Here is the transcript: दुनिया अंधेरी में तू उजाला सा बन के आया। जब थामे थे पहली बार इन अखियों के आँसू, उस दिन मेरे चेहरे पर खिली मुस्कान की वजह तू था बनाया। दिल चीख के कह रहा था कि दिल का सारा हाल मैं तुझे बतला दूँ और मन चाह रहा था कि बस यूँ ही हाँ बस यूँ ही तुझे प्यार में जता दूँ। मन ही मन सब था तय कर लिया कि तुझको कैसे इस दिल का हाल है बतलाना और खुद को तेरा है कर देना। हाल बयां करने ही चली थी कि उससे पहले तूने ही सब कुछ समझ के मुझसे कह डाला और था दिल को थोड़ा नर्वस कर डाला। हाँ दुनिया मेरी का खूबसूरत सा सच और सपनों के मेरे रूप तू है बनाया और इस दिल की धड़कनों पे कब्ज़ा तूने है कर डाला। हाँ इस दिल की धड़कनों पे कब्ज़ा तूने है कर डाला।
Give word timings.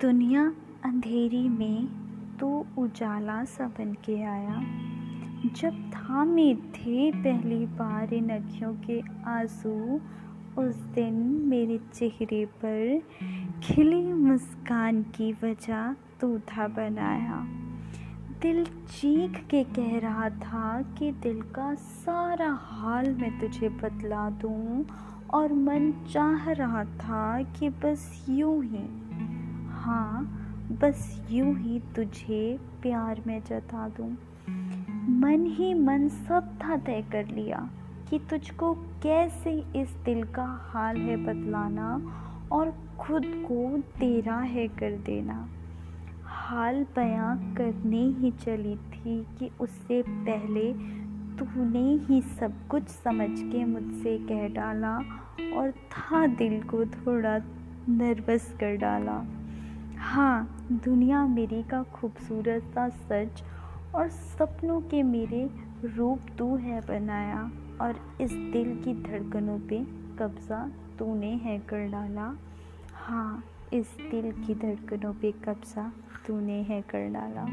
दुनिया 0.00 0.52
अंधेरी 0.84 1.48
में 1.48 1.88
तू 2.40 2.66
उजाला 2.78 3.44
सा 3.44 3.66
बन 3.66 3.92
के 3.92 4.22
आया। 4.22 4.54
जब 5.52 5.90
थामे 5.90 6.54
थे 6.54 7.12
पहली 7.12 7.66
बार 7.66 8.14
इन 8.14 8.28
अखियों 8.28 8.74
के 8.74 9.00
आँसू, 9.26 10.00
उस 10.62 10.76
दिन 10.76 11.14
मेरे 11.48 11.80
चेहरे 11.94 12.46
पर 12.46 13.02
खिली 13.62 14.12
मुस्कान 14.12 15.02
की 15.02 15.32
वजह 15.32 15.92
तू 15.92 16.38
था 16.38 16.68
बनाया। 16.68 17.46
दिल 18.42 18.64
चीख 18.64 19.46
के 19.50 19.64
कह 19.64 19.98
रहा 19.98 20.30
था 20.30 20.82
कि 20.82 21.12
दिल 21.12 21.42
का 21.42 21.74
सारा 21.74 22.58
हाल 22.62 23.14
मैं 23.14 23.40
तुझे 23.40 23.68
बतला 23.68 24.30
दूँ 24.30 24.86
और 25.34 25.52
मन 25.52 25.92
चाह 26.12 26.50
रहा 26.50 26.84
था 26.84 27.42
कि 27.42 27.68
बस 27.68 28.26
यूँ 28.28 28.64
ही 28.64 29.06
हाँ 29.86 30.22
बस 30.82 31.26
यूँ 31.30 31.58
ही 31.58 31.80
तुझे 31.96 32.58
प्यार 32.82 33.22
में 33.26 33.40
जता 33.40 33.88
दूँ। 33.88 34.08
मन 35.20 35.46
ही 35.46 35.74
मन 35.74 36.08
सब 36.08 36.58
था 36.62 36.76
तय 36.76 37.04
कर 37.12 37.26
लिया 37.26 37.70
कि 38.10 38.18
तुझको 38.18 38.74
कैसे 38.74 39.64
इस 39.76 39.90
दिल 40.04 40.24
का 40.24 40.44
हाल 40.72 40.96
है 40.96 41.16
बतलाना 41.16 42.00
और 42.52 42.70
खुद 42.98 43.22
को 43.26 43.78
तेरा 43.78 44.36
है 44.36 44.68
कर 44.68 44.96
देना। 44.96 45.48
हाल 46.24 46.86
बयां 46.96 47.54
करने 47.54 48.04
ही 48.06 48.30
चली 48.30 48.76
थी 48.76 49.26
कि 49.38 49.50
उससे 49.60 50.02
पहले 50.02 50.72
तूने 51.38 52.04
ही 52.04 52.22
सब 52.22 52.68
कुछ 52.68 52.82
समझ 52.82 53.30
के 53.30 53.64
मुझसे 53.64 54.18
कह 54.18 54.48
डाला 54.48 54.96
और 55.56 55.70
था 55.70 56.26
दिल 56.26 56.62
को 56.62 56.84
थोड़ा 56.84 57.38
नर्वस 57.88 58.54
कर 58.60 58.76
डाला। 58.76 59.24
हाँ 60.06 60.68
दुनिया 60.84 61.26
मेरी 61.26 61.62
का 61.62 61.82
खूबसूरत 61.82 62.62
सा 62.74 62.88
सच 62.88 63.42
और 63.94 64.08
सपनों 64.08 64.80
के 64.80 65.02
मेरे 65.02 65.50
रूप 65.84 66.20
तू 66.38 66.56
है 66.56 66.80
बनाया 66.80 67.40
और 67.80 67.98
इस 68.20 68.32
दिल 68.32 68.74
की 68.84 68.94
धड़कनों 69.02 69.58
पे 69.58 69.78
कब्ज़ा 70.18 70.70
तूने 70.98 71.32
है 71.34 71.58
कर 71.58 71.88
डाला। 71.88 72.32
हाँ 72.94 73.44
इस 73.72 73.96
दिल 74.10 74.30
की 74.46 74.54
धड़कनों 74.54 75.12
पे 75.12 75.32
कब्ज़ा 75.32 75.92
तूने 76.26 76.62
है 76.62 76.80
कर 76.82 77.08
डाला। 77.08 77.46